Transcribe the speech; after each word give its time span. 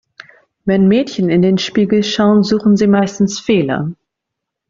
Wenn 0.65 0.87
Mädchen 0.87 1.29
in 1.29 1.43
den 1.43 1.59
Spiegel 1.59 2.01
schauen, 2.01 2.41
suchen 2.41 2.75
sie 2.75 2.87
meistens 2.87 3.39
Fehler. 3.39 3.91